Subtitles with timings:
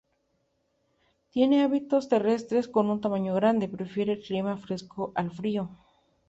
[1.29, 5.69] Tiene hábitos terrestres con un tamaño grande, prefiere el clima fresco al frío.